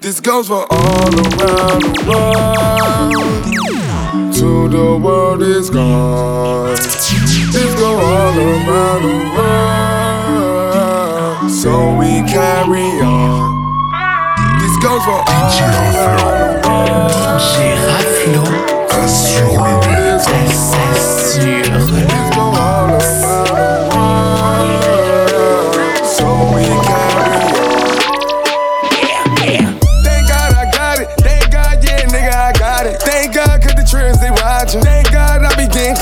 [0.00, 3.44] This goes for all around the world.
[4.32, 6.70] Till the world is gone.
[6.70, 9.18] This goes all around the
[10.24, 11.50] world.
[11.50, 13.52] So we carry on.
[14.58, 17.12] This goes for all around the world.
[17.12, 18.44] DJ Raflo.
[19.04, 19.60] Assure.
[20.96, 21.60] Assure.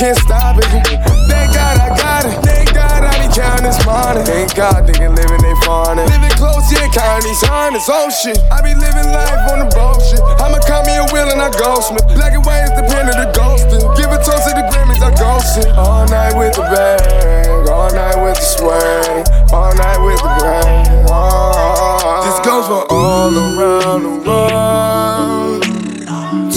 [0.09, 0.65] can't stop it.
[1.29, 2.41] Thank God I got it.
[2.41, 4.25] Thank God I be counting this money.
[4.25, 6.09] Thank God they can live in their farming.
[6.09, 7.85] Living close, yeah, counting these harness.
[7.93, 10.25] Oh shit, I be living life on the bullshit.
[10.41, 12.09] I'ma call me a wheel and I ghost ghostsmith.
[12.17, 13.85] Black and white is the pen of the ghosting.
[14.01, 15.69] Give a toast to the Grammys, I ghost it.
[15.77, 21.05] All night with the bang, all night with the swing, all night with the bang.
[21.13, 22.25] Oh.
[22.25, 25.61] This goes for all around the world.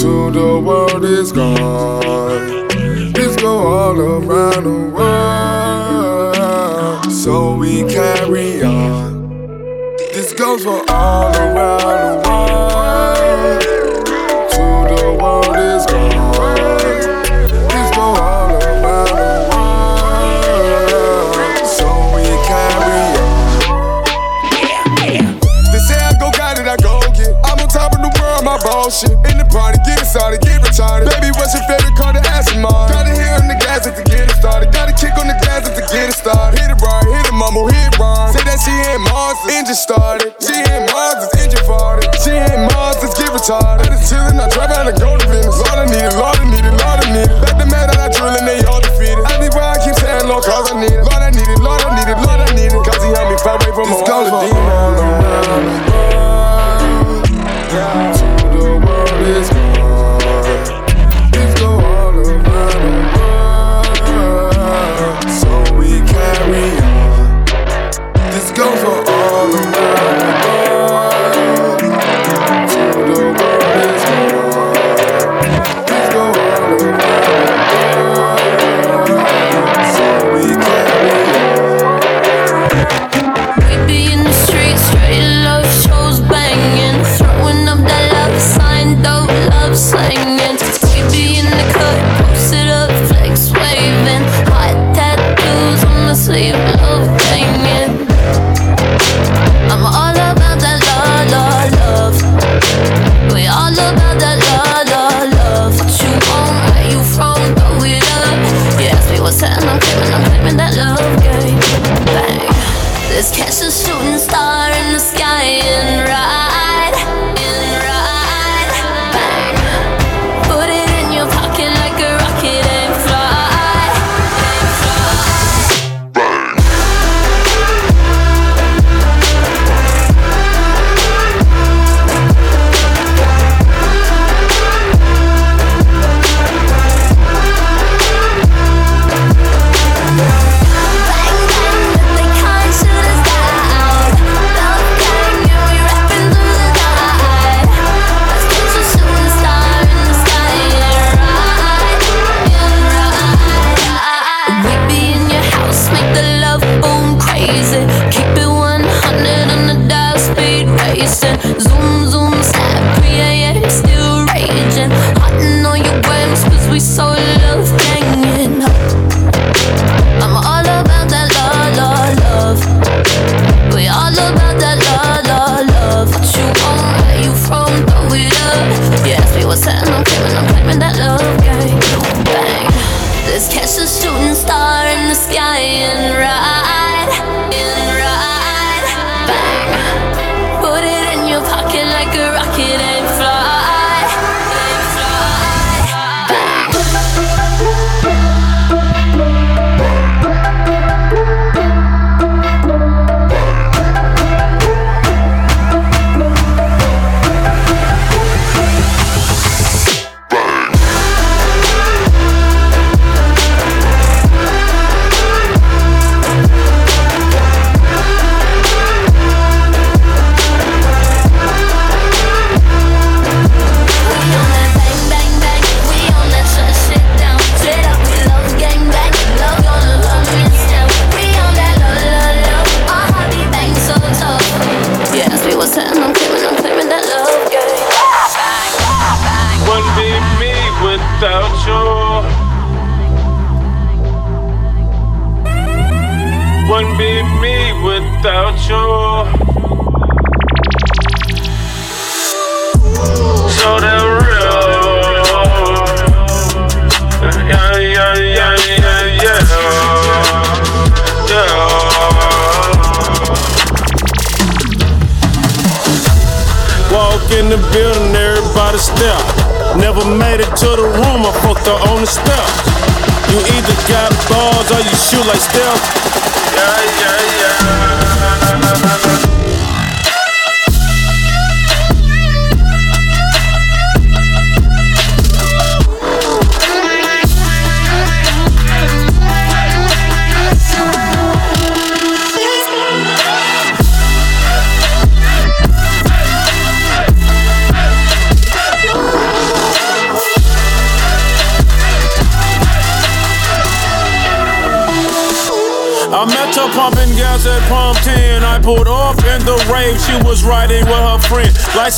[0.00, 2.61] to the world is gone
[3.72, 6.34] all around the world.
[7.10, 9.96] So we carry on.
[10.12, 13.62] This goes for all around the world.
[14.52, 16.56] To the world is gone.
[17.72, 21.34] This all around the world.
[21.64, 24.04] So we carry on.
[25.72, 27.32] They say I go it, I go get.
[27.48, 28.58] I'm on top of the world, my.
[29.32, 31.08] In the party, get started, get retarded.
[31.08, 31.64] Baby, what's your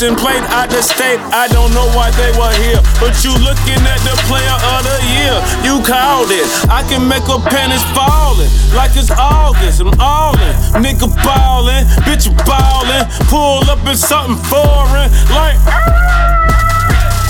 [0.05, 1.17] License plate out the state.
[1.33, 2.77] I don't know why they were here.
[3.01, 5.33] But you looking at the player of the year.
[5.65, 6.45] You called it.
[6.69, 8.53] I can make her pennies falling.
[8.77, 9.81] Like it's August.
[9.81, 10.85] I'm all in.
[10.85, 11.89] Nigga ballin'.
[12.05, 13.09] Bitch ballin'.
[13.33, 15.09] Pull up in something foreign.
[15.33, 15.56] Like.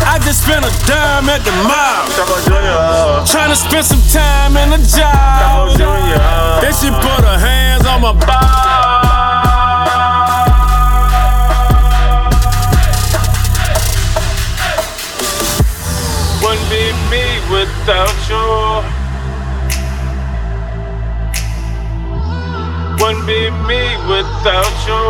[0.02, 2.10] I just spent a dime at the mall.
[3.22, 5.78] Tryna spend some time in the job.
[6.58, 9.13] Then she put her hands on my ball.
[17.84, 18.44] Without you.
[22.98, 25.04] Wouldn't be me without you.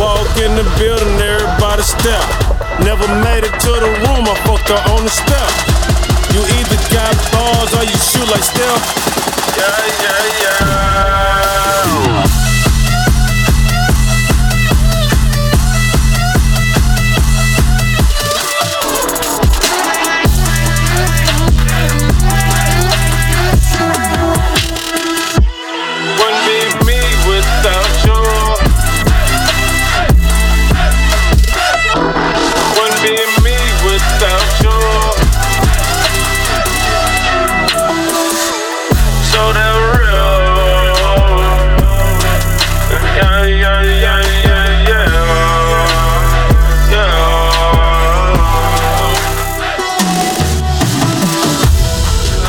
[0.00, 2.24] Walk in the building, everybody step.
[2.80, 5.50] Never made it to the room, I fucked her on the step.
[6.32, 8.84] You either got balls or you shoot like Steph.
[9.58, 10.30] Yeah, yeah,
[12.38, 12.43] yeah.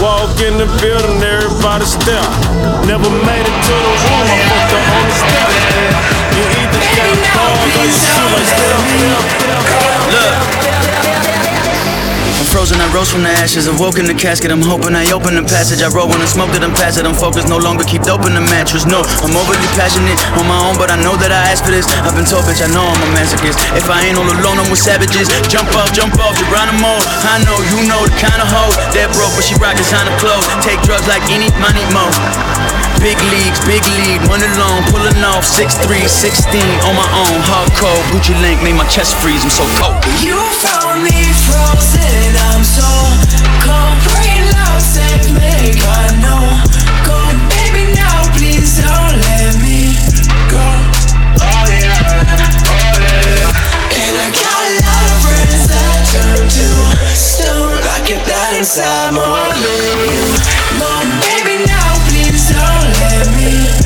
[0.02, 2.28] Walk in the building, everybody step.
[2.86, 5.50] Never made it to the room, I fucked her on the step.
[6.36, 8.84] You either got balls or you shoot like Steph.
[10.12, 10.75] Look.
[12.56, 13.68] Frozen, I rose from the ashes.
[13.68, 14.48] Awoke in the casket.
[14.48, 15.84] I'm hoping I open the passage.
[15.84, 17.04] I roll when I smoke it, I'm past it.
[17.04, 18.88] I'm focused, no longer keep dope in the mattress.
[18.88, 21.84] No, I'm overly passionate on my own, but I know that I asked for this.
[22.08, 23.60] I've been told, bitch, I know I'm a masochist.
[23.76, 25.28] If I ain't all alone, I'm with savages.
[25.52, 26.96] Jump off, jump off, Geronimo.
[27.28, 30.48] I know, you know the kind of hoe that broke, but she rock designer clothes.
[30.64, 32.08] Take drugs like any money mo.
[33.00, 37.38] Big leagues, big lead, money long, pulling off 6'3, 16 on my own.
[37.46, 39.44] Hardcore, Gucci link made my chest freeze.
[39.44, 40.02] I'm so cold.
[40.26, 41.14] You found me
[41.46, 42.90] frozen, I'm so
[43.62, 43.98] cold.
[44.18, 46.44] Rain loud, save me, I know.
[47.06, 47.18] Go,
[47.54, 49.94] baby, now please don't let me
[50.50, 50.66] go.
[51.46, 54.02] Oh yeah, oh yeah.
[54.02, 56.68] And I got a lot of friends that turn to
[57.14, 57.78] stone.
[57.86, 60.56] I get that inside more than
[63.24, 63.85] me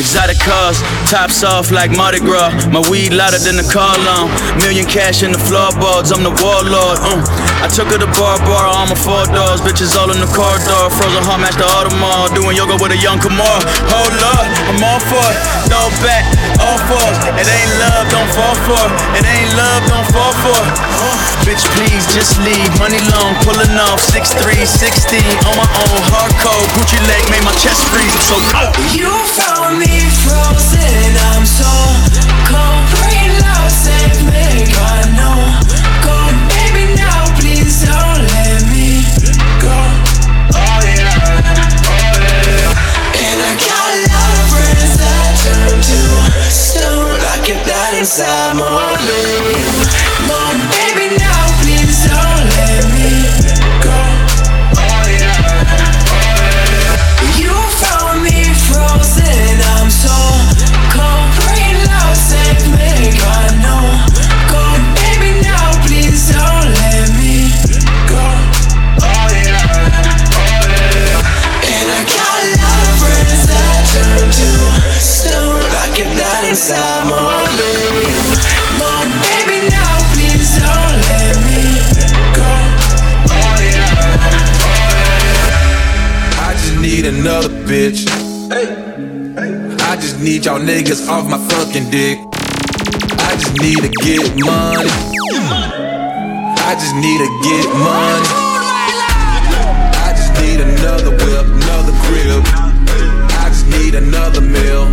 [0.00, 0.80] Exotic cars,
[1.12, 2.48] tops off like Mardi Gras.
[2.72, 4.32] My weed louder than the car alarm.
[4.56, 6.96] Million cash in the floorboards, I'm the warlord.
[7.04, 7.20] Uh.
[7.60, 9.60] I took her to bar bar, all my four doors.
[9.60, 10.88] Bitches all in the corridor.
[10.96, 12.32] Frozen heart match the Audemars.
[12.32, 13.60] Doing yoga with a young Kamar.
[13.92, 15.38] Hold up, I'm all for it.
[15.68, 16.24] Throw back,
[16.56, 17.16] all fours.
[17.36, 18.92] It ain't love, don't fall for it.
[19.20, 20.72] It ain't love, don't fall for it.
[21.04, 21.32] Uh.
[21.44, 22.70] Bitch, please just leave.
[22.78, 25.20] Money long, pulling off 6'3, 16
[25.50, 25.98] on my own.
[26.14, 28.14] Hardcore, Gucci leg made my chest freeze.
[28.14, 28.72] I'm so cold.
[28.94, 31.72] You found me frozen, I'm so
[32.46, 32.82] cold.
[33.02, 35.38] Rain loud, save me, I know.
[36.06, 36.14] Go,
[36.54, 39.02] baby, now please don't let me
[39.58, 39.78] go.
[40.54, 41.18] Oh, oh, yeah.
[43.26, 46.00] And I got a lot of friends that turn to
[46.50, 47.18] stone.
[47.18, 48.54] I get that inside
[87.82, 88.06] bitch.
[89.80, 92.18] I just need y'all niggas off my fucking dick.
[93.18, 94.90] I just need to get money.
[96.62, 98.30] I just need to get money.
[100.06, 102.42] I just need another whip, another crib.
[103.42, 104.86] I just need another meal.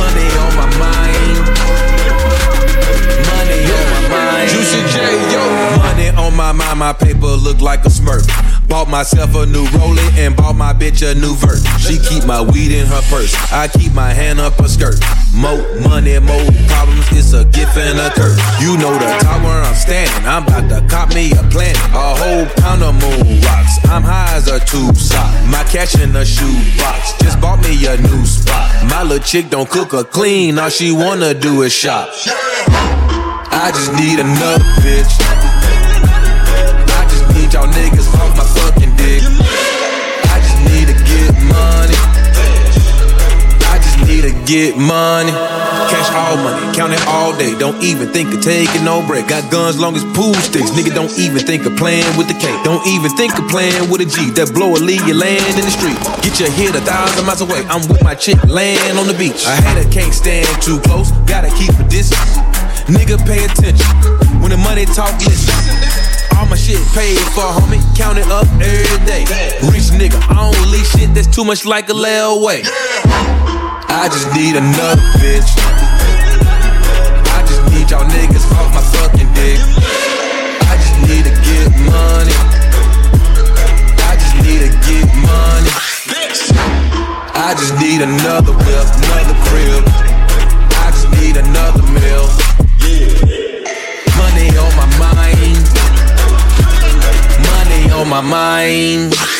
[0.00, 1.36] Money on my mind.
[3.28, 4.48] Money on my mind.
[4.48, 4.96] Juicy J,
[5.32, 5.42] yo.
[5.84, 8.43] Money on my mind, my paper look like a smurf.
[8.74, 11.62] Bought myself a new roller and bought my bitch a new vert.
[11.78, 13.32] She keep my weed in her purse.
[13.52, 14.98] I keep my hand up her skirt.
[15.32, 17.06] More money, more problems.
[17.12, 18.36] It's a gift and a curse.
[18.60, 20.26] You know the top where I'm standing.
[20.26, 21.78] I'm about to cop me a planet.
[21.94, 23.78] A whole pound of moon rocks.
[23.84, 25.30] I'm high as a tube sock.
[25.46, 27.14] My cash in a shoe box.
[27.22, 28.90] Just bought me a new spot.
[28.90, 30.58] My little chick don't cook or clean.
[30.58, 32.10] All she wanna do is shop.
[33.54, 35.43] I just need another bitch.
[44.46, 45.32] Get money.
[45.90, 47.56] Cash all money, count it all day.
[47.58, 49.28] Don't even think of taking no break.
[49.28, 50.70] Got guns long as pool sticks.
[50.70, 52.48] Nigga, don't even think of playing with the K.
[52.64, 54.30] Don't even think of playing with a G.
[54.32, 55.98] That blow a leave you land in the street.
[56.22, 57.64] Get your head a thousand miles away.
[57.68, 59.44] I'm with my chick, land on the beach.
[59.46, 61.10] I had her, can't stand too close.
[61.28, 62.38] Gotta keep a distance.
[62.88, 63.88] Nigga, pay attention.
[64.40, 65.52] When the money talk, listen.
[66.36, 67.80] All my shit paid for, homie.
[67.96, 69.24] Count it up every day.
[69.70, 72.64] Rich nigga, I don't leave shit that's too much like a layaway.
[73.96, 75.54] I just need another bitch.
[77.30, 79.62] I just need y'all niggas off my fucking dick.
[80.66, 82.34] I just need to get money.
[84.02, 85.70] I just need to get money.
[87.38, 89.84] I just need another whip, another crib.
[89.86, 92.26] I just need another meal.
[94.18, 95.62] Money on my mind.
[97.46, 99.33] Money on my mind.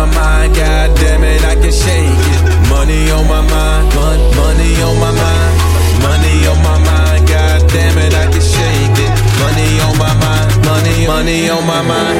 [0.00, 2.40] My mind, god damn it, I can shake it.
[2.72, 5.52] Money on my mind, mon- money on my mind,
[6.00, 9.12] money on my mind, god damn it, I can shake it.
[9.44, 12.18] Money on my mind, money, money on my mind,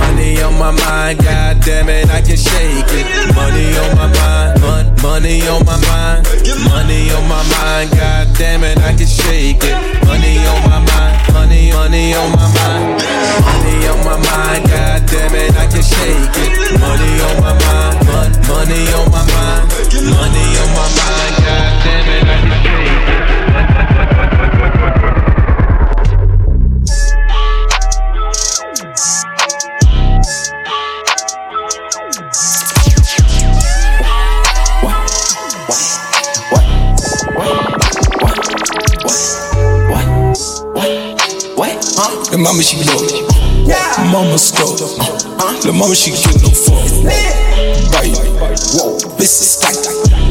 [0.00, 3.06] money on my mind, god damn it, I can shake it.
[3.36, 6.24] Money on my mind, mon- money on my mind,
[6.72, 9.76] money on my mind, god damn it, I can shake it.
[11.32, 13.02] Money, money on my mind,
[13.46, 16.80] money on my mind, god damn it, I can shake it.
[16.80, 19.66] Money on my mind, mon- money on my mind,
[20.10, 24.06] money on my mind, god damn it, I can shake it.
[42.40, 43.04] mama she low.
[44.10, 44.72] Mama stole.
[44.72, 46.80] Uh, the mama she get no fuck.
[47.92, 48.16] Right.
[48.72, 48.98] Whoa.
[49.18, 49.76] This is stack.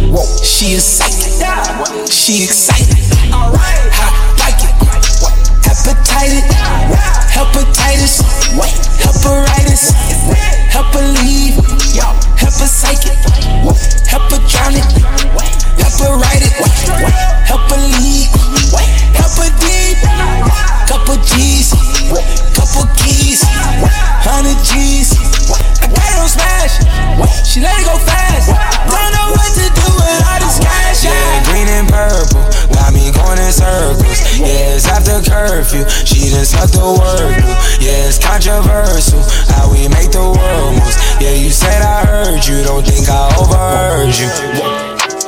[0.10, 0.26] Whoa.
[0.44, 1.32] She is psychic.
[2.12, 2.98] She excited.
[3.32, 4.74] Hot like it.
[5.62, 6.50] Hepatitis.
[7.30, 8.24] Hepatitis.
[8.98, 10.39] Heparitis.
[35.70, 37.86] Curfew, she done sucked the word through.
[37.86, 39.22] Yeah, it's controversial
[39.54, 40.98] how we make the world moves.
[41.22, 44.30] Yeah, you said I heard you, don't think I overheard you.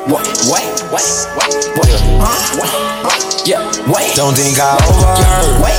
[0.09, 0.25] What?
[0.49, 0.65] What?
[0.89, 1.05] What?
[1.37, 1.53] What?
[1.77, 1.89] What?
[2.21, 3.43] Huh?
[3.45, 3.61] Yeah.
[3.87, 4.15] Wait.
[4.15, 5.61] Don't think I overheard.
[5.61, 5.77] Wait.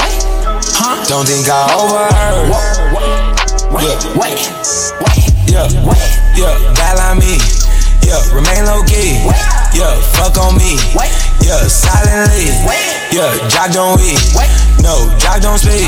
[0.00, 0.22] Wait.
[0.72, 1.04] Huh?
[1.06, 2.48] Don't think I overheard.
[3.82, 3.98] Yeah.
[4.16, 4.16] Wait.
[4.16, 4.40] Wait.
[5.48, 5.68] Yeah.
[5.84, 6.02] Wait.
[6.36, 6.56] Yeah.
[6.74, 7.38] Bad like me.
[8.04, 8.20] Yeah.
[8.34, 9.22] Remain low key.
[9.74, 9.94] Yeah.
[10.18, 10.76] Fuck on me.
[11.40, 11.66] Yeah.
[11.68, 12.50] Silently.
[13.12, 13.48] Yeah.
[13.48, 14.20] Jock don't eat.
[14.82, 15.06] No.
[15.22, 15.86] Jock don't speak.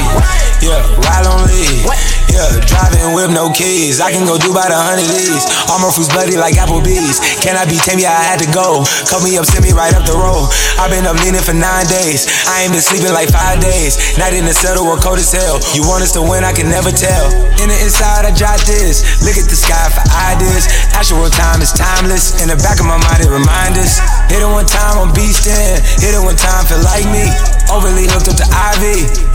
[0.63, 0.81] Yeah.
[1.03, 1.85] Ride on lead.
[2.31, 2.63] Yeah.
[2.67, 4.01] Driving with no keys.
[4.01, 5.45] I can go do about a hundred D's.
[5.71, 7.19] All my fruits bloody like Applebee's.
[7.43, 7.99] Can I be tame?
[7.99, 8.87] Yeah, I had to go.
[9.11, 10.51] Cut me up, send me right up the road.
[10.79, 12.27] I've been up leaning for nine days.
[12.47, 13.99] I ain't been sleeping like five days.
[14.19, 15.63] Night in the settle, we're cold as hell.
[15.75, 16.43] You want us to win?
[16.43, 17.31] I can never tell.
[17.63, 19.23] In the inside, I jot this.
[19.23, 20.67] Look at the sky for ideas.
[20.95, 22.43] Actual time is timeless.
[22.43, 24.03] In the back of my mind, it reminds us.
[24.31, 25.83] Hit it one time, I'm beastin'.
[26.03, 27.31] Hit it one time, feel like me.
[27.69, 28.83] Oh, Overly hooked up to IV,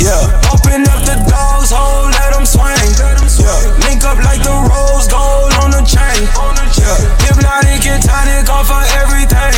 [0.02, 0.52] yeah.
[0.54, 3.58] Open up the dog's hole, let them swing, yeah.
[3.86, 6.26] Link up like the rose gold on the chain,
[6.78, 6.98] yeah.
[7.26, 9.54] Hypnotic, hypnotic, tonic off of everything,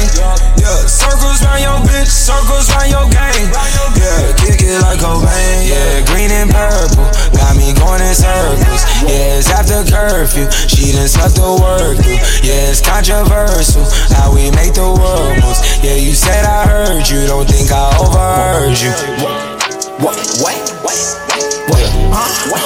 [0.62, 3.50] yeah, circles round your bitch, circles round your gang.
[3.98, 5.66] Yeah, kick it like Cobain.
[5.66, 8.86] Yeah, green and purple, got me going in circles.
[9.10, 12.22] Yeah, it's after curfew, she done slept the work through.
[12.46, 15.66] Yeah, it's controversial how we make the world moves.
[15.82, 18.94] Yeah, you said I heard you, don't think I overheard you.
[19.18, 20.14] What?
[20.46, 20.62] What?
[20.86, 21.02] What?
[21.26, 21.50] What?
[21.74, 21.84] What?
[22.14, 22.54] Huh?
[22.54, 22.64] What?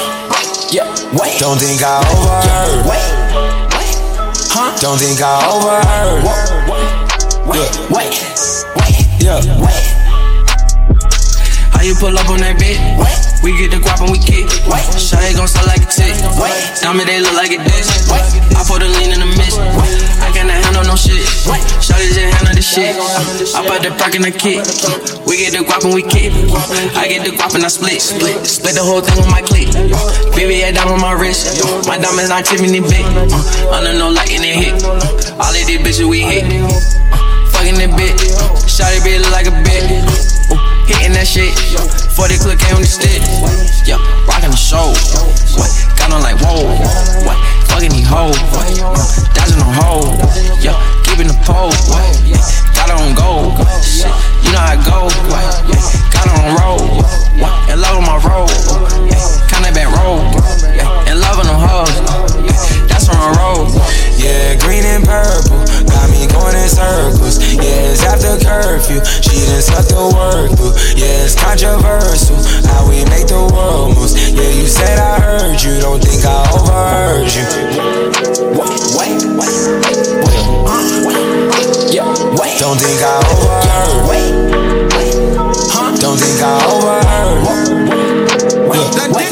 [0.68, 0.92] Yeah.
[1.16, 1.40] Wait.
[1.40, 2.92] Don't think I overheard.
[2.92, 3.08] Wait.
[4.52, 4.76] Huh?
[4.84, 6.24] Don't think I overheard.
[6.24, 6.55] What?
[7.46, 7.70] Wait.
[7.94, 8.16] Wait.
[9.22, 9.38] Yeah.
[9.62, 9.86] Wait.
[11.74, 12.82] How you pull up on that bitch?
[12.98, 13.18] Wait.
[13.46, 14.50] We get the guap and we kick.
[14.66, 14.86] Wait.
[14.98, 16.18] Shawty gon' sell like a tick.
[16.42, 16.58] Wait.
[16.82, 17.86] Diamond they look like a dish.
[18.58, 19.62] I put a lean in the mist.
[20.26, 21.22] I cannot handle no shit.
[21.46, 21.62] Wait.
[21.78, 22.98] Shawty just handle the shit.
[23.54, 24.66] I put the perk in the kick.
[25.30, 26.34] We get the guap and we kick.
[26.98, 28.02] I get the guap and I split.
[28.02, 29.70] Split, split the whole thing with my click.
[30.34, 31.62] Baby, I diamond on my wrist.
[31.86, 33.06] My diamonds not Tiffany big.
[33.06, 34.82] Uh, under no light in it hit.
[34.82, 34.98] Uh,
[35.46, 36.50] all of these bitches we hit.
[36.50, 37.35] Uh,
[37.66, 38.22] Fucking that bitch.
[38.70, 39.54] Shawty bitch look like a.
[39.58, 41.50] Ooh, hitting that shit.
[42.14, 43.26] 40 click came on the stick.
[43.90, 43.98] Yeah,
[44.30, 44.94] rocking the show.
[45.58, 45.74] What?
[45.98, 46.62] Got on like whoa.
[47.26, 47.42] What?
[47.74, 48.38] Fucking these hoes.
[48.54, 48.70] What?
[49.34, 50.14] Dodging the hole.
[50.62, 50.78] Yeah,
[51.10, 51.74] keeping the pole.
[51.90, 52.06] What?
[52.78, 53.58] Got on gold.
[53.82, 54.14] Shit,
[54.46, 55.10] you know I go.
[55.26, 55.50] What?
[56.14, 57.02] Got on roll.
[57.42, 57.50] What?
[57.74, 58.46] In love with my roll.
[59.10, 60.22] Yeah, kinda back roll.
[60.70, 61.98] Yeah, in love with them hoes.
[62.46, 63.74] Yeah, that's on the road.
[64.22, 65.75] Yeah, green and purple
[66.06, 67.42] got me going in circles.
[67.56, 69.02] Yeah, it's after curfew.
[69.22, 70.76] She done suck the work through.
[70.94, 72.38] Yeah, it's controversial
[72.70, 74.14] how we make the world moves.
[74.14, 77.46] Yeah, you said I heard you, don't think I overheard you.
[78.54, 79.82] Wait, wait, wait,
[80.26, 80.46] wait.
[81.94, 82.06] Yeah,
[82.38, 82.60] wait.
[82.60, 84.10] Don't think I overheard.
[84.10, 84.34] Wait,
[84.94, 85.16] wait.
[85.74, 85.96] Huh?
[85.98, 87.42] Don't think I overheard.
[88.76, 89.32] Yeah, wait.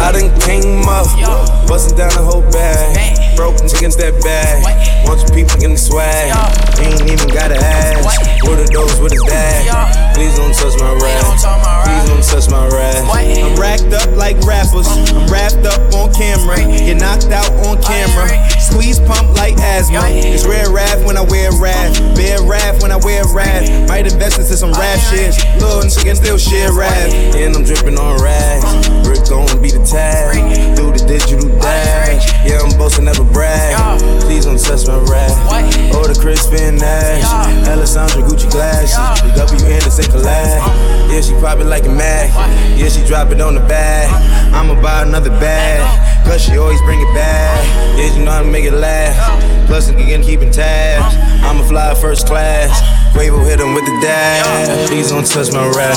[0.00, 1.06] I done came up,
[1.66, 2.43] bustin' down the whole bag.
[3.84, 5.04] Broke chickens that bag.
[5.04, 6.32] Bunch of people getting swag.
[6.80, 8.00] Ain't even gotta ask.
[8.44, 8.96] What are those?
[9.00, 10.14] What is that?
[10.14, 11.84] Please don't touch my Raf.
[11.84, 13.04] Please don't touch my Raf.
[13.12, 14.88] I'm racked up like rappers.
[14.88, 16.56] I'm wrapped up on camera.
[16.56, 18.28] Get knocked out on camera.
[18.60, 20.00] Squeeze pump like asthma.
[20.08, 21.92] It's rare rap when I wear rap.
[22.16, 23.68] Bear rap when I wear rap.
[23.88, 25.36] Might invest into some rap shit.
[25.60, 27.12] Little nigga still share rap.
[27.36, 28.64] And I'm dripping on rags.
[29.04, 30.76] Brick gon' be the tag.
[30.76, 32.32] Do the digital dash.
[32.46, 33.73] Yeah, I'm boasting, never brag.
[34.20, 35.32] Please don't touch my Raf.
[35.94, 37.24] Oh, the Crispin Nash.
[37.68, 38.96] Alessandro Gucci glasses.
[39.22, 40.60] The W Anderson collab.
[41.10, 42.30] Yeah, she pop it like a Mac.
[42.78, 44.10] Yeah, she drop it on the bag.
[44.54, 45.82] I'ma buy another bag.
[46.24, 47.64] Cause she always bring it back.
[47.98, 49.63] Yeah, you know how to make it laugh.
[49.66, 51.16] Plus, again, keeping tabs.
[51.44, 52.70] I'ma fly first class.
[53.14, 54.88] Quavo hit him with the dash.
[54.88, 55.94] Please don't touch my Raf.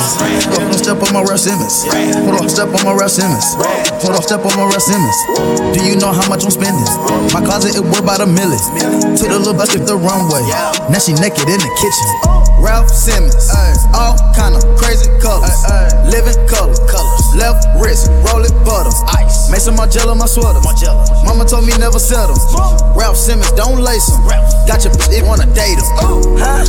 [0.54, 1.86] Hold on, step on my Raf Simons.
[2.26, 3.58] Hold on, step on my Raf Simons.
[4.06, 5.18] Hold on, step on my Raf Simons.
[5.74, 6.86] Do you know how much I'm spending?
[7.34, 8.62] My closet it worth about a million.
[9.18, 10.46] Took the little bus the runway.
[10.94, 12.08] Now she naked in the kitchen.
[12.62, 13.34] Raf Simons,
[13.94, 15.58] all kind of crazy colors,
[16.10, 17.26] living color, colors.
[17.38, 19.50] Left wrist, roll it butter, ice.
[19.50, 20.62] Make some Margiela my sweater.
[21.26, 22.38] Mama told me never settle.
[22.98, 24.22] Raf Simons, don't lace him.
[24.70, 25.90] Got your bitch, wanna date him.
[26.38, 26.62] Huh?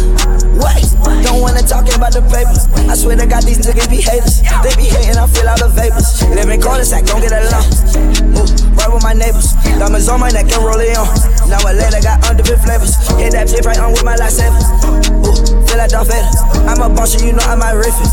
[0.57, 0.89] Wait,
[1.23, 2.65] don't wanna talk about the papers.
[2.89, 4.41] I swear to God, these niggas be haters.
[4.65, 6.25] They be hating, I feel all the vapors.
[6.33, 7.69] Live in cul-de-sac, don't get along.
[8.41, 8.49] Ooh,
[8.81, 9.53] right with my neighbors.
[9.77, 11.13] Diamonds on my neck and roll it on.
[11.53, 12.97] Now I later got underbit flavors.
[13.21, 14.57] Hit that chip right on with my lightsaber.
[15.21, 15.37] Ooh,
[15.69, 16.25] feel like Darth Vader.
[16.65, 18.11] I'm a boss, you know I might riff it.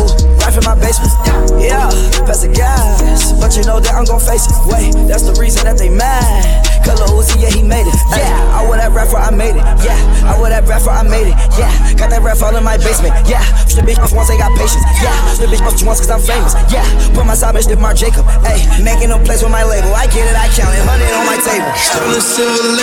[0.00, 0.08] Ooh,
[0.40, 1.12] right from my basement.
[1.60, 1.92] Yeah,
[2.24, 3.36] pass the gas.
[3.36, 4.56] But you know that I'm gon' face it.
[4.72, 6.64] Wait, that's the reason that they mad.
[6.86, 7.98] Color Uzi, yeah, he made it.
[8.14, 9.66] Yeah, I wear that rapper, I made it.
[9.82, 11.36] Yeah, I wear that rapper, I made it.
[11.58, 13.10] Yeah, got that rap all in my basement.
[13.26, 13.42] Yeah,
[13.74, 14.86] the bitch off once they got patience.
[15.02, 15.10] Yeah,
[15.42, 16.54] the bitch off once cause I'm famous.
[16.70, 18.22] Yeah, put my side bitch, Mark Jacob.
[18.46, 19.90] Hey, making no place with my label.
[19.98, 20.86] I get it, I count it.
[20.86, 21.66] Hundred on my table.
[21.74, 22.76] Stolen silver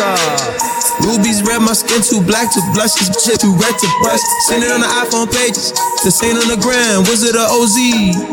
[0.00, 0.72] all.
[1.02, 2.94] Rubies red, my skin too black to blush.
[2.94, 4.22] This shit too red to brush.
[4.46, 5.72] Send it on the iPhone pages.
[6.04, 7.02] The same on the gram.
[7.08, 7.74] Wizard of OZ.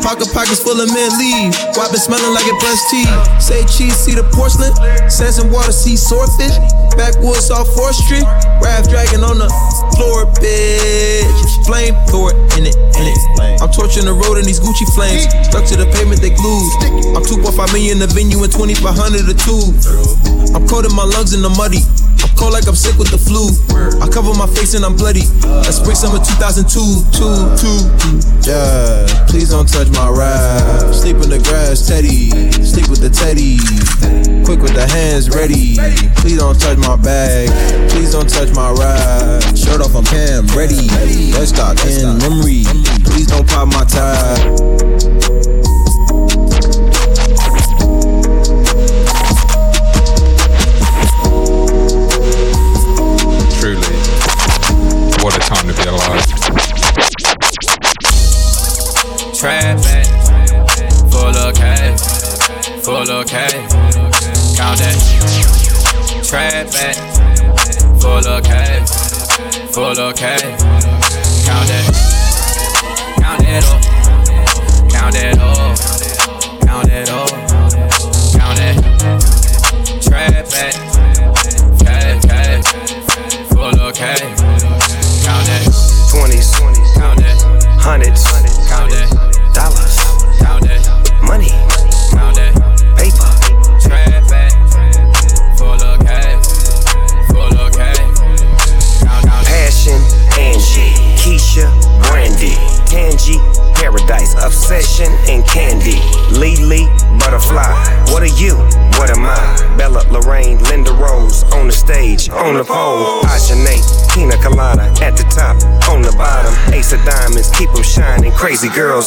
[0.04, 1.50] Pocket pockets full of mint leaf.
[1.74, 3.10] Wop it smelling like it brushed teeth.
[3.42, 4.74] Say cheese, see the porcelain.
[5.10, 6.89] Sands and water, see swordfish.
[6.96, 8.26] Backwoods off 4th Street.
[8.62, 9.48] Raft dragon on the
[9.96, 11.66] floor, bitch.
[11.66, 13.20] Flame throw it in it, in it.
[13.60, 15.28] I'm torching the road in these Gucci flames.
[15.46, 16.72] Stuck to the pavement, they glued.
[17.12, 19.76] I'm 2.5 million the venue and 2500 a tube.
[20.56, 21.84] I'm coating my lungs in the muddy.
[22.24, 23.52] I'm cold like I'm sick with the flu.
[24.00, 25.28] I cover my face and I'm bloody.
[25.60, 26.64] That's spring summer 2002.
[27.12, 27.28] Two,
[27.60, 28.16] two, two.
[28.48, 30.96] Yeah, please don't touch my Raf.
[30.96, 32.32] Sleep in the grass, Teddy.
[32.64, 33.60] Sleep with the Teddy.
[34.48, 35.76] Quick with the hands ready.
[36.24, 37.48] Please don't touch my bag.
[37.90, 39.58] Please don't touch my ride.
[39.58, 40.88] Shirt off, I'm Cam, ready.
[41.32, 42.64] Let's start in memory.
[43.04, 45.89] Please don't pop my tie.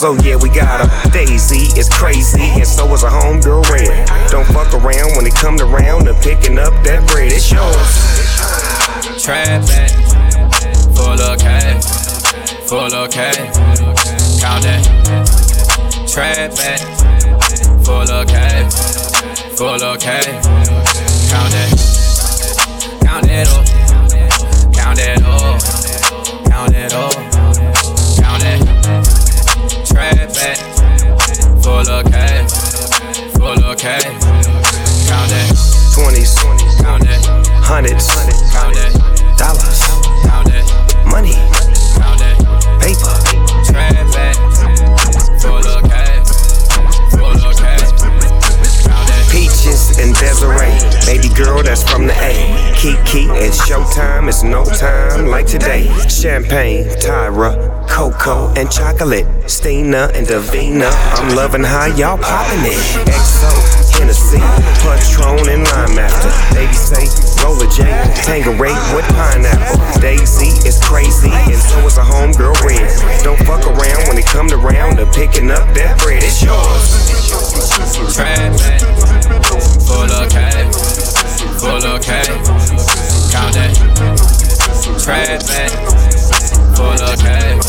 [0.05, 0.92] Oh yeah, we got got 'em.
[56.53, 57.57] Champagne, Tyra,
[57.89, 59.25] Cocoa and chocolate.
[59.49, 60.85] Stina and Davina,
[61.17, 62.77] I'm loving how y'all poppin' it.
[63.09, 63.49] XO,
[63.97, 64.37] Hennessy,
[64.85, 66.29] Patron and Lime After.
[66.53, 67.09] Baby say,
[67.41, 67.89] Roller J,
[68.21, 69.81] Tanqueray with pineapple.
[69.99, 72.85] Daisy is crazy and so is a homegirl Red.
[73.23, 76.21] Don't fuck around when it come to round of picking up that bread.
[76.21, 77.09] It's yours.
[79.89, 80.69] Full okay.
[81.57, 82.29] Full okay.
[83.33, 83.73] Count that.
[86.75, 87.59] Full okay.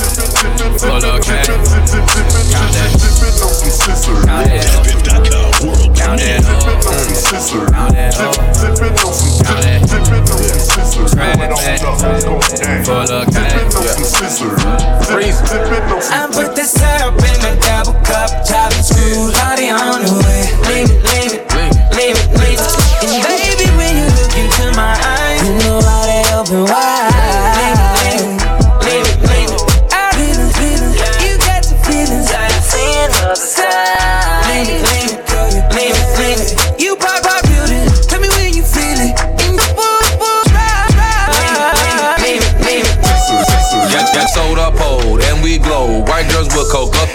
[0.78, 1.44] Full okay.
[2.50, 2.90] Count that.
[4.24, 4.68] Count that.
[5.94, 6.42] Count that.
[7.74, 8.14] Count that.
[12.84, 13.04] Full.
[16.06, 20.44] I put this syrup in the double cup, top and screw, Lottie on the way.
[20.68, 21.42] Leave it, leave it,
[21.94, 22.64] leave it, leave it.
[23.04, 26.93] And baby, when you look into my eyes, you know how they open wide.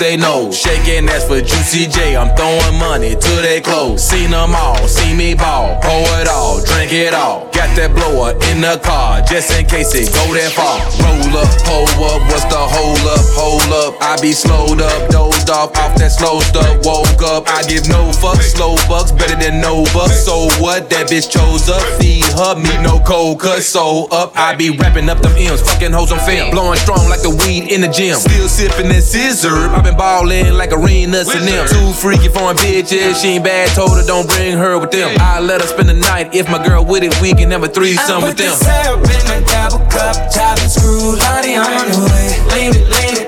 [0.10, 0.58] They nose.
[0.58, 2.18] Shaking ass for Juicy J.
[2.18, 4.02] I'm throwing money to their clothes.
[4.04, 5.78] Seen them all, see me ball.
[5.82, 7.46] Pour it all, drink it all.
[7.54, 10.82] Got that blower in the car just in case it go that far.
[11.04, 13.22] Roll up, pull up, what's the hold up?
[13.38, 16.82] Hold up, I be slowed up, dozed off off that slow stuff.
[16.82, 20.26] Woke up, I give no fucks, slow bucks better than no bucks.
[20.26, 20.90] So what?
[20.90, 23.62] That bitch chose up, feed her me no cold cut.
[23.62, 27.22] So up, I be wrapping up them M's, fucking hoes on film, blowing strong like
[27.22, 28.18] the weed in the gym.
[28.18, 31.68] Still sipping that scissor, I been ballin' like arenas and them.
[31.68, 35.12] Too freaky foreign bitches, she ain't bad, told her don't bring her with them.
[35.20, 37.68] I let her spend the night, if my girl with it, we can have a
[37.68, 38.48] threesome with them.
[38.48, 42.32] I put the syrup in the double cup, top and screw, Lottie on the way.
[42.56, 43.28] Leave it, leave it,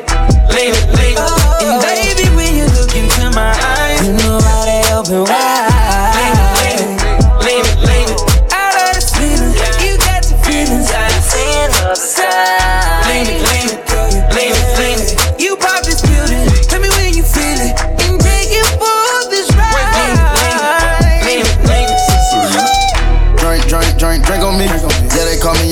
[0.56, 1.28] leave it, leave it.
[1.68, 5.51] And baby, when you look into my eyes, you know how they open wide.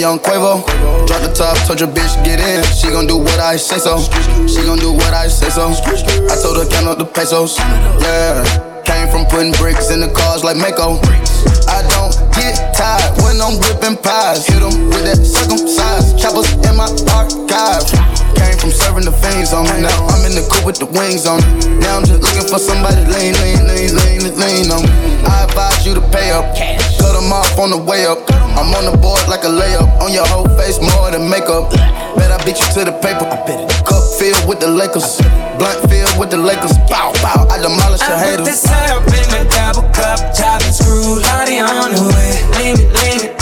[0.09, 0.65] Young Quavo.
[1.05, 2.65] Drop the top, told your bitch get in.
[2.73, 4.01] She gon' do what I say so.
[4.49, 5.69] She gon' do what I say so.
[5.69, 7.59] I told her count up the pesos.
[8.01, 8.41] Yeah,
[8.89, 10.97] came from putting bricks in the cars like Mako.
[11.69, 11.93] I don't
[12.39, 14.47] get tired when I'm whipping pies.
[14.47, 17.83] Hit 'em with that circumcised choppers in my archive.
[18.39, 19.81] Came from serving the fiends on me.
[19.83, 21.51] Now I'm in the coupe with the wings on me.
[21.83, 24.91] Now I'm just looking for somebody lean, lean, lean, lean, lean on me.
[25.27, 26.45] I advise you to pay up.
[26.99, 28.19] Cut 'em off on the way up.
[28.59, 29.89] I'm on the board like a layup.
[30.03, 31.71] On your whole face more than makeup.
[32.17, 33.25] Bet I beat you to the paper.
[33.29, 33.68] Cup
[34.19, 35.17] field with the Lakers.
[35.57, 36.75] Blunt field with the Lakers.
[36.91, 38.35] Bow, bow, I demolish the haters.
[38.35, 42.35] I put this syrup in the double cup, chop and screw, Lottie on the way.
[42.59, 43.33] Leave it, leave it,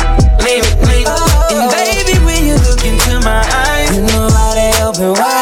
[0.46, 1.18] leave it, leave it.
[1.50, 5.37] And baby, when you look into my eyes, you know how they open wide.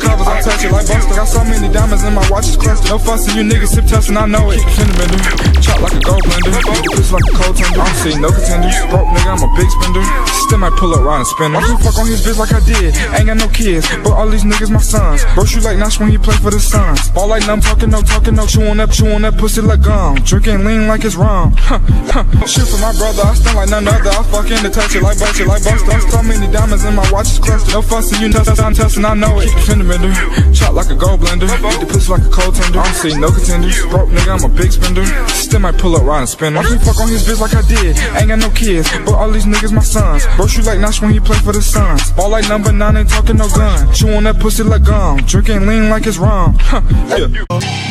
[0.00, 1.14] Covers, I touch it like Buster.
[1.14, 2.90] Got so many diamonds in my watch is clustered.
[2.90, 4.64] No fussing, you niggas sip testing, I know it.
[4.96, 5.20] Bender,
[5.60, 6.56] chop like a gold blender.
[6.96, 7.80] Bitch like a cold tender.
[7.80, 8.76] I don't see no contenders.
[8.88, 10.02] Broke nigga, I'm a big spender.
[10.48, 11.52] Still might pull up round and spin.
[11.52, 12.96] Can fuck on his bitch like I did.
[13.14, 15.22] Ain't got no kids, but all these niggas my sons.
[15.34, 17.10] Bro, shoot like Nash when he play for the Suns.
[17.10, 18.46] Ball like numb, talking no, talking no.
[18.46, 20.16] Chewing up, chewing up, pussy like gum.
[20.24, 21.54] Drinking lean like it's rum.
[22.46, 24.10] Shoot for my brother, I stand like none other.
[24.10, 26.00] I fuck in the touch it like Buster, like Buster.
[26.10, 27.74] So many diamonds in my watch is clustered.
[27.74, 29.50] No fussing, you know, I'm testing, I know it.
[29.90, 30.14] Bender,
[30.54, 31.50] chop like a gold blender.
[31.50, 32.78] Eat the pussy like a cold tender.
[32.78, 33.82] I don't see no contenders.
[33.90, 35.04] Broke nigga, I'm a big spender.
[35.34, 36.56] Still might pull up, ride and spin.
[36.56, 37.98] I can fuck on his bitch like I did.
[38.14, 40.22] Ain't got no kids, but all these niggas my sons.
[40.36, 42.12] Bro, shoot like Nash when he play for the Suns.
[42.12, 43.92] Ball like number nine, ain't talking no gun.
[43.92, 45.18] Chewing that pussy like gum.
[45.26, 46.56] Drinking lean like it's rum.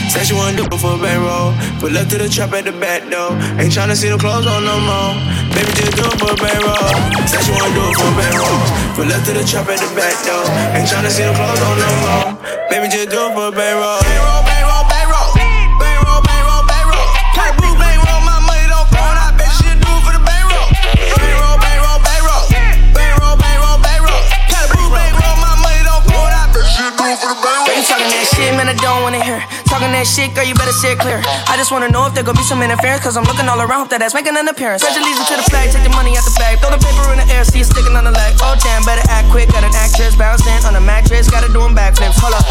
[0.10, 1.52] Said she wanna do it for a bankroll.
[1.80, 3.36] Pull up to the trap at the back door.
[3.60, 5.14] Ain't tryna see the clothes on no more.
[5.54, 6.96] Baby, just do it for a bankroll.
[7.28, 8.60] Said she wanna do it for a bankroll.
[8.96, 10.46] Pull up to the trap at the back door.
[10.74, 11.89] Ain't tryna see the clothes on no.
[12.70, 14.49] Baby, just do it for bankroll.
[27.80, 29.40] You talking that shit, man, I don't wanna hear.
[29.72, 31.24] Talking that shit, girl, you better say it clear.
[31.48, 33.88] I just wanna know if there gonna be some interference, cause I'm looking all around,
[33.88, 34.84] hope that ass making an appearance.
[34.84, 36.60] Pledge allegiance to the flag, take the money out the bag.
[36.60, 38.36] Throw the paper in the air, see it sticking on the leg.
[38.44, 41.72] Oh damn, better act quick, got an actress bouncing on a mattress, gotta do 'em
[41.72, 42.20] backflips.
[42.20, 42.44] Hold up.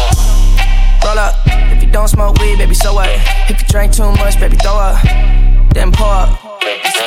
[1.05, 1.37] Roll up.
[1.77, 3.13] If you don't smoke weed, baby, so what?
[3.53, 4.97] If you drink too much, baby, throw up.
[5.73, 6.39] Then pour up.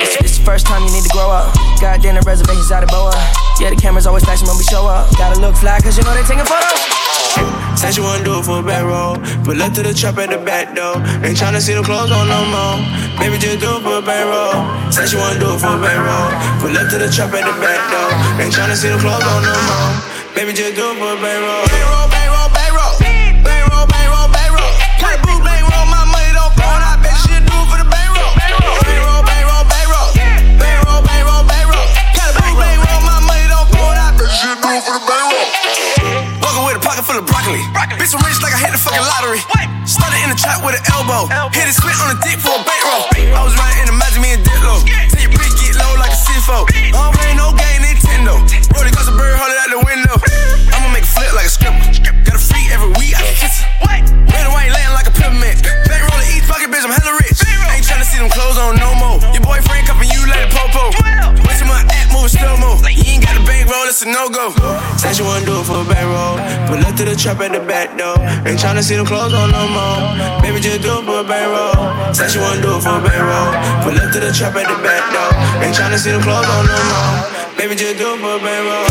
[0.03, 1.55] It's, it's, the first time you need to grow up.
[1.81, 3.15] Goddamn, the reservations out of boa.
[3.61, 5.11] Yeah, the cameras always flashing when we show up.
[5.19, 6.81] Gotta look fly, cause you know they taking photos.
[7.79, 9.19] Said you wanna do it for a bankroll.
[9.43, 11.03] Pull up to the trap at the back door.
[11.27, 12.79] Ain't tryna see the clothes on no more.
[13.19, 14.63] Baby, just do it for a bankroll.
[14.93, 16.31] Said you wanna do it for a bankroll.
[16.63, 18.11] Pull up to the trap at the back door.
[18.39, 19.91] Ain't tryna see the clothes on no more.
[20.35, 21.67] Baby, just do it for a bankroll.
[21.67, 22.22] Bankroll, bankroll, bankroll.
[38.01, 39.41] Bitch, I'm rich like I hit the fucking lottery.
[39.85, 41.29] Started in the trap with an elbow.
[41.53, 43.05] Hit it split on the dick for a bankroll.
[43.37, 44.81] I was riding in the magic, me and Diplo.
[44.87, 46.65] Tell your bitch get low like a CFO.
[46.73, 48.41] I don't play no game, Nintendo.
[48.73, 50.15] Rolly got some bird, hold it out the window.
[50.73, 52.01] I'ma make a flip like a script.
[52.25, 53.69] Got a freak every week, I can kiss it.
[54.33, 55.61] Red and white laying like a peppermint.
[55.85, 57.45] Bankroll in each pocket, bitch, I'm hella rich.
[57.45, 59.21] Ain't tryna see them clothes on no more.
[59.37, 60.97] Your boyfriend cuffing you like a popo.
[61.45, 62.81] Wait till my act move slow mo.
[62.89, 64.55] You ain't got a bankroll, it's a no go.
[64.97, 65.92] Said you wanna do it for a bankroll.
[66.73, 68.17] Pull up to the trap at the back door.
[68.49, 70.41] Ain't tryna see them clothes on no more.
[70.41, 72.17] Baby, just do it for a bankroll.
[72.17, 73.53] Said you wanna do it for a bankroll.
[73.85, 75.37] Pull up to the trap at the back door.
[75.61, 77.29] Ain't tryna see them clothes on no more.
[77.61, 78.89] Baby, just do it for a bankroll,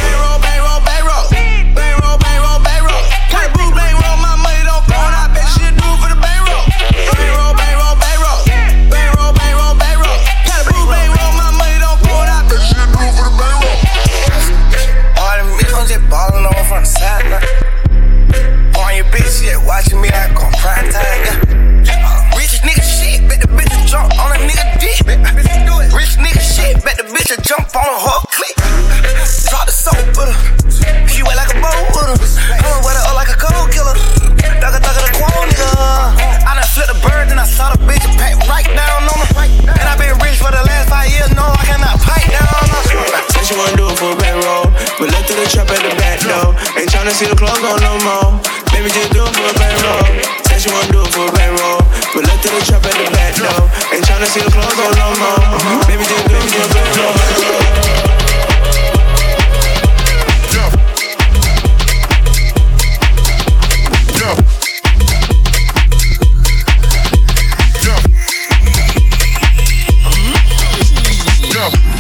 [45.52, 46.56] Trap at the back door.
[46.80, 48.40] Ain't tryna see the clothes on no more.
[48.72, 50.08] Baby, just do it for a bankroll.
[50.48, 51.84] Said she wanna do it for a bankroll.
[52.16, 53.68] Pull up to the trap at the back door.
[53.92, 55.44] Ain't tryna see the clothes on no more.
[55.92, 57.12] Baby, just do it for a bankroll.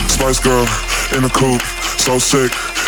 [0.08, 0.66] Spice girl
[1.18, 1.62] in the coupe,
[2.00, 2.54] so sick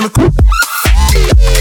[0.00, 1.59] in the coop.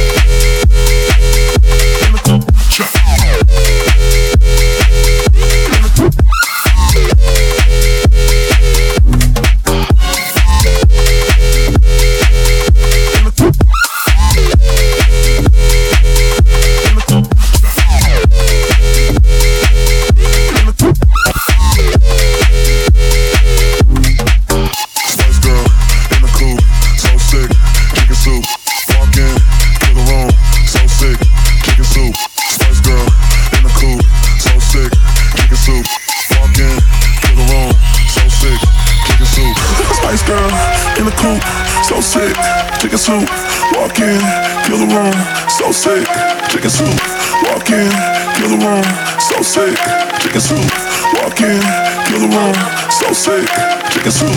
[42.19, 42.35] sick,
[42.81, 43.29] chicken soup,
[43.75, 44.19] walk in,
[44.65, 45.15] kill the room,
[45.47, 46.05] so sick,
[46.51, 46.99] chicken soup,
[47.47, 47.91] walk in,
[48.35, 48.83] kill the room,
[49.19, 49.77] so sick,
[50.19, 50.69] chicken soup,
[51.15, 51.61] walk in,
[52.07, 52.55] kill the room,
[52.91, 53.47] so sick,
[53.91, 54.35] chicken soup.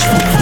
[0.00, 0.37] Thank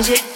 [0.00, 0.29] 你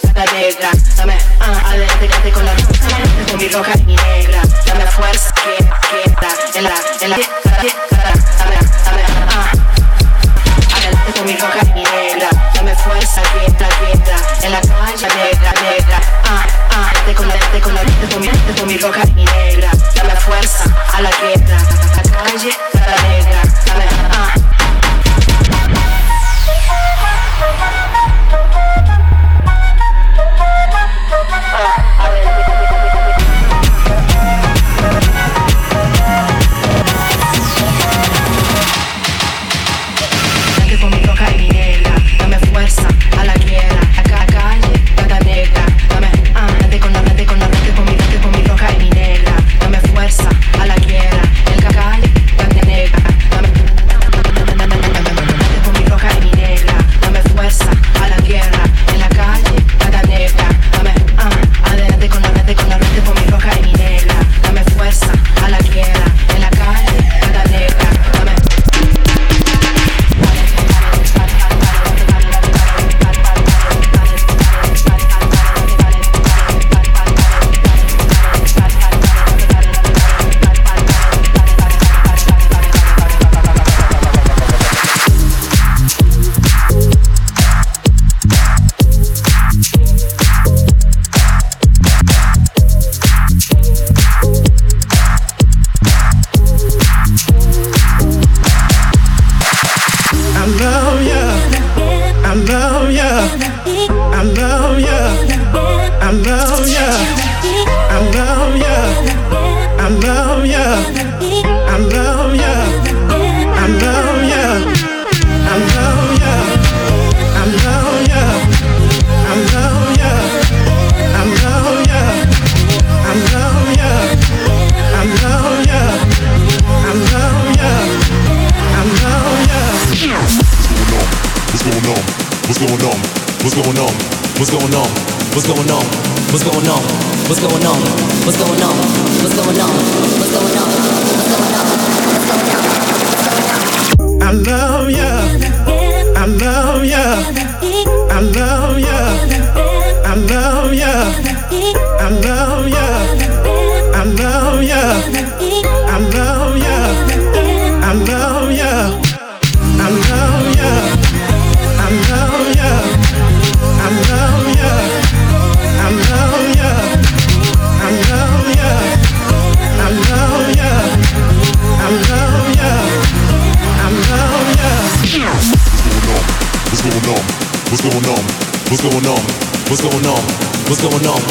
[179.65, 180.21] What's going on?
[180.69, 181.21] What's going on?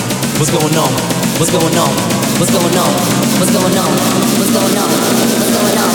[0.42, 0.90] What's going on?
[1.38, 1.94] What's going on?
[2.34, 2.90] What's going on?
[3.38, 3.94] What's going on?
[4.38, 4.90] What's going on?
[5.22, 5.94] What's going on?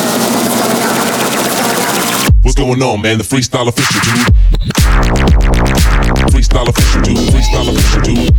[2.42, 3.18] What's going on, man?
[3.18, 4.32] The freestyle official dude.
[6.32, 7.18] Freestyle official dude.
[7.28, 8.32] Freestyle official dude.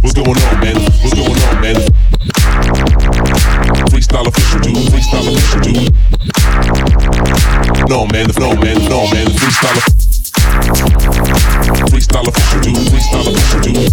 [0.00, 0.78] What's going on, man?
[1.02, 1.76] What's going on, man?
[3.90, 4.86] Freestyle official dude.
[4.86, 5.90] Freestyle official dude.
[7.88, 9.97] No man, no man, no man, freestyle.
[12.18, 13.88] Freestyle freestyle.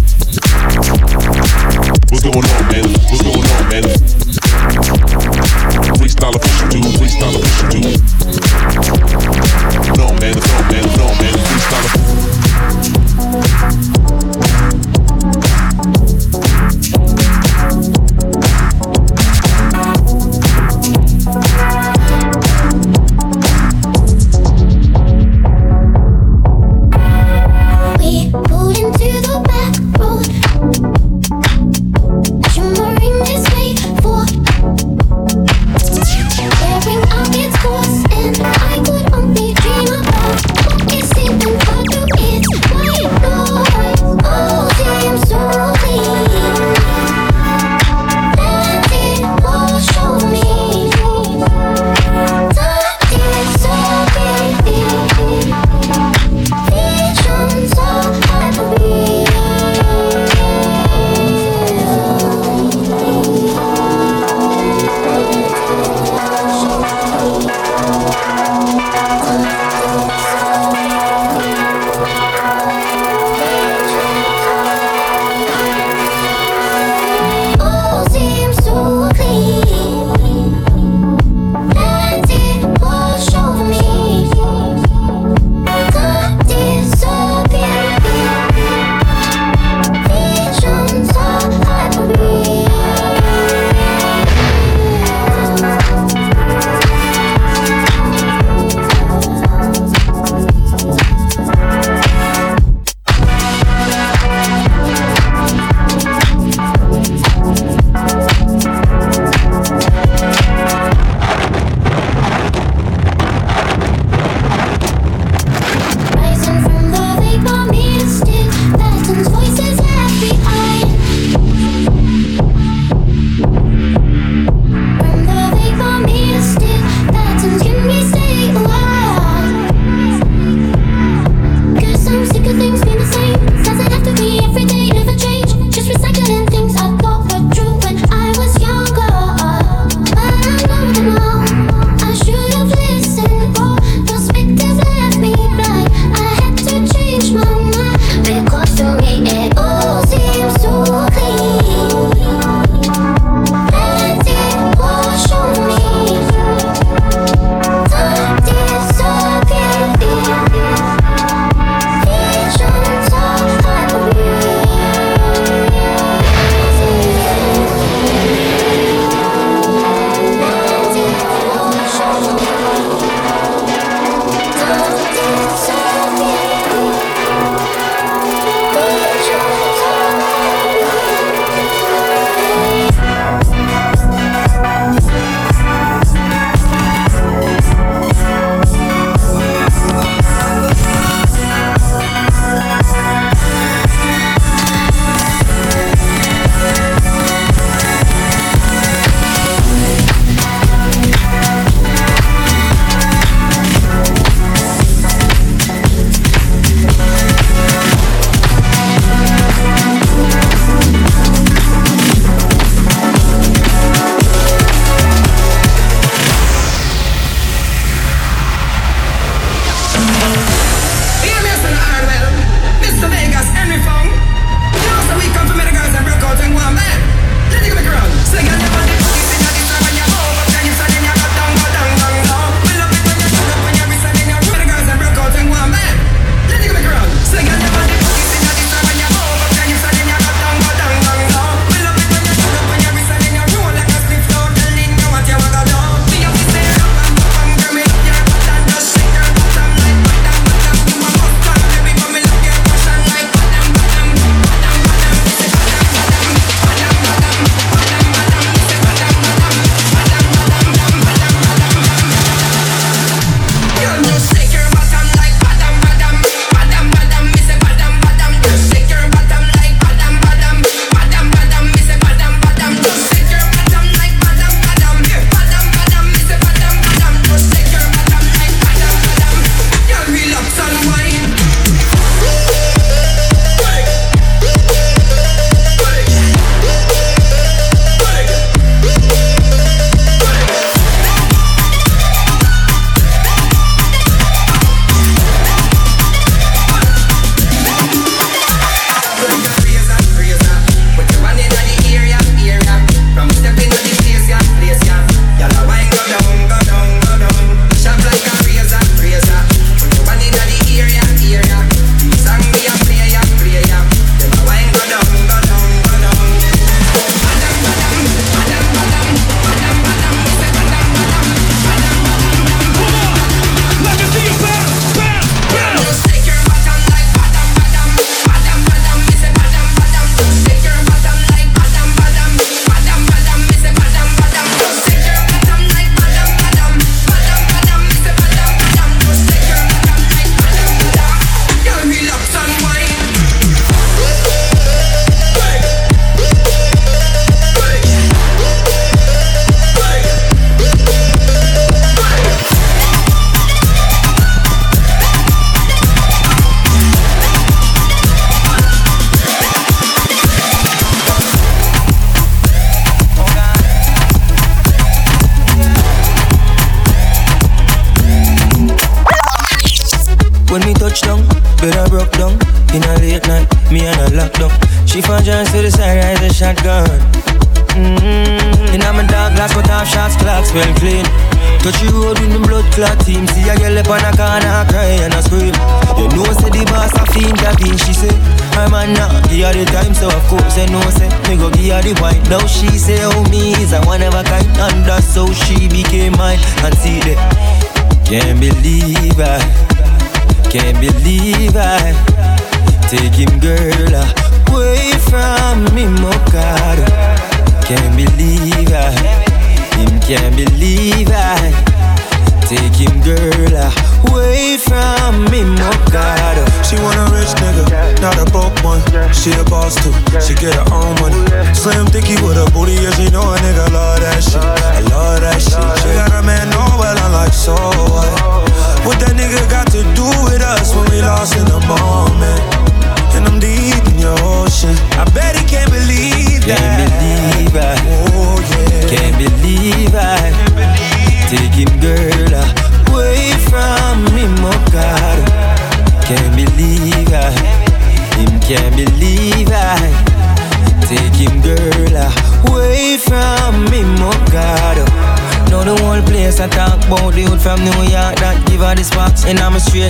[2.10, 3.25] What's going on, man?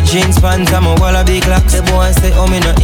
[0.07, 1.75] Jeans pants, I'm a wallaby clocks.
[1.75, 2.76] The boy say, oh me not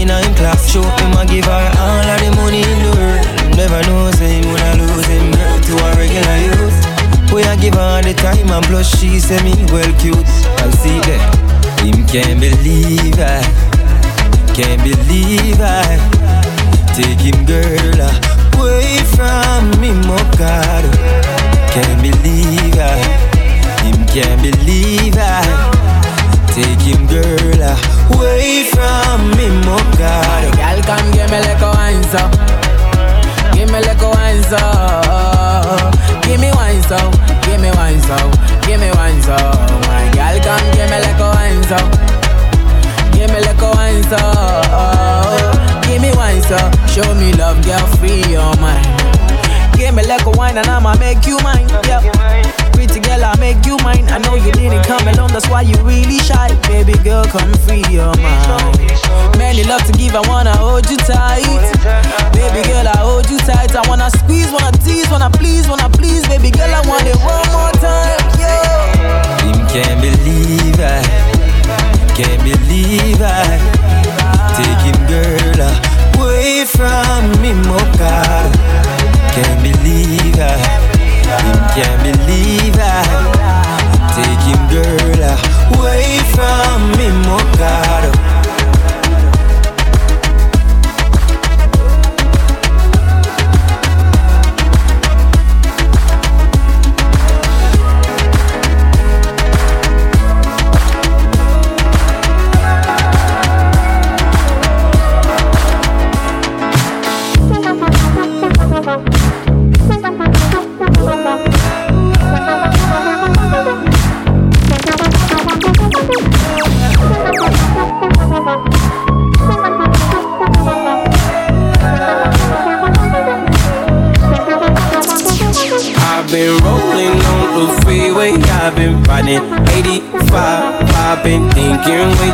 [65.22, 66.01] wanna please, wanna please.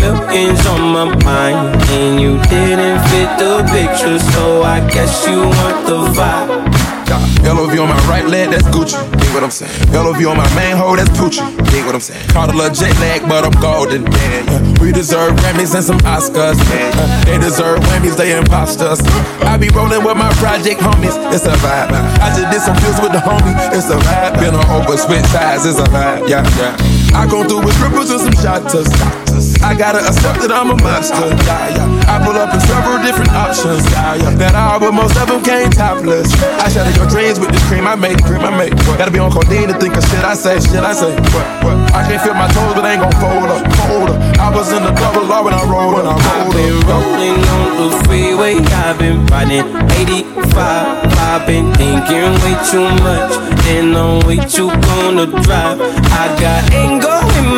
[0.00, 5.86] millions on my mind, and you didn't fit the picture, so I guess you want
[5.86, 6.88] the vibe.
[7.44, 8.98] LOV on my right leg, that's Gucci.
[9.20, 9.72] Dig what I'm saying?
[9.92, 11.40] LOV on my main hole, that's Poochie.
[11.70, 12.28] Dig what I'm saying?
[12.28, 14.04] Caught a little jet lag, but I'm golden.
[14.04, 14.82] Yeah.
[14.82, 16.58] We deserve Grammys and some Oscars.
[16.68, 17.24] Yeah.
[17.24, 19.00] They deserve Whammies, they imposters.
[19.40, 21.92] I be rolling with my project homies, it's a vibe.
[22.20, 24.40] I just did some deals with the homie, it's a vibe.
[24.40, 26.28] Been on over, switch sides, it's a vibe.
[26.28, 26.76] Yeah, yeah.
[27.16, 28.92] I come through with strippers and some shotters.
[29.62, 31.14] I gotta accept that I'm a monster.
[31.22, 33.86] I pull up in several different options.
[34.34, 36.26] That all, but most of them came topless.
[36.58, 38.74] I shatter your dreams with this cream I make, cream I make.
[38.98, 41.14] Gotta be on codeine to think of shit I say, shit I say.
[41.94, 44.18] I can't feel my toes, but I ain't gon' fold up, fold up.
[44.42, 46.50] I was in the double R when I rolled, when I rolled.
[46.50, 49.62] I've been rolling on the freeway, I've been riding
[50.02, 51.14] 85.
[51.30, 53.38] I've been thinking way too much,
[53.70, 55.78] and I'm way too gonna drive.
[56.10, 57.17] I got anger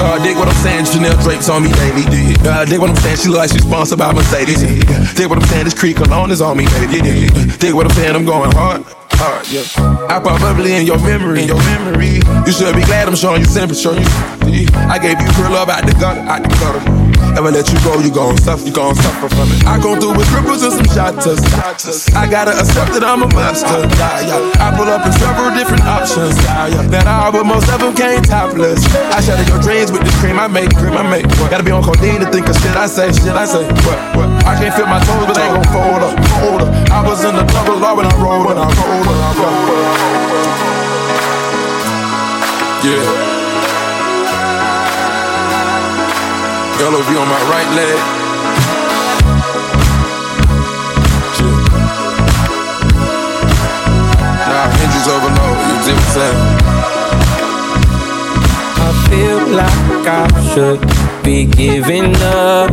[0.00, 2.34] Uh, dig what I'm saying, Chanel drapes on me daily.
[2.40, 4.62] Uh, dig what I'm saying, she look like she's sponsored by Mercedes.
[5.14, 7.28] Dig what I'm saying, this Creed cologne is on me, baby.
[7.58, 8.84] Dig what I'm saying, I'm going hard.
[9.20, 9.62] Hard, yeah.
[10.08, 12.20] I probably in your memory, in your memory.
[12.46, 14.00] You should be glad I'm showing you sympathy.
[14.48, 17.09] You, I gave you real love out the gutter, out the gutter.
[17.36, 19.64] Ever let you go, you gon' suffer, you gon' suffer from it.
[19.64, 21.40] I go through with cripples and some shotters.
[22.14, 23.86] I gotta accept that I'm a monster.
[23.96, 24.64] Yeah, yeah.
[24.64, 26.36] I pull up in several different options.
[26.44, 26.82] Yeah, yeah.
[26.90, 28.82] That all, but most of them came topless.
[29.14, 31.26] I shatter your dreams with this cream I make, cream I make.
[31.38, 31.50] What?
[31.50, 33.64] Gotta be on codeine to think of shit I say, shit I say.
[33.86, 33.98] What?
[34.16, 34.28] What?
[34.44, 36.70] I can't feel my toes, but they gon' fold up, fold up.
[36.90, 40.60] I was in the double law when I rolled, when I rolled, when I rolled.
[42.82, 43.29] Yeah.
[46.80, 47.98] LOV on my right leg.
[54.48, 56.40] Nah, hinges overload, you see what saying?
[58.76, 60.80] I feel like I should
[61.22, 62.70] be giving up.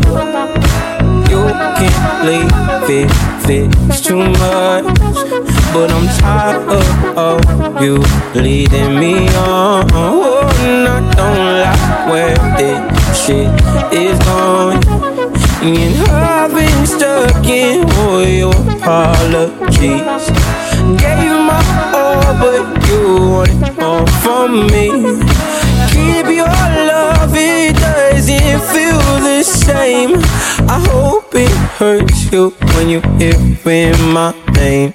[1.30, 1.42] You
[1.76, 3.12] can't leave it,
[3.50, 5.47] it's too much.
[5.74, 7.98] But I'm tired of, you
[8.34, 9.90] leading me on.
[9.94, 12.80] Oh, and I don't like where this
[13.26, 13.50] shit
[13.94, 14.82] is going.
[15.62, 20.26] And I've been stuck in all your apologies.
[21.02, 21.62] Gave my
[21.94, 24.88] all, but you want more from me.
[25.92, 30.20] Keep your love, it doesn't feel the same.
[30.70, 34.94] I hope it hurts you when you hear my name.